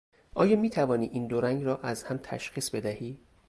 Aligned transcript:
آیا 0.35 0.55
میتوانی 0.57 1.05
این 1.05 1.27
دو 1.27 1.41
رنگ 1.41 1.63
را 1.63 1.77
از 1.77 2.03
هم 2.03 2.17
تشخیص 2.17 2.69
بدهی؟ 2.69 3.19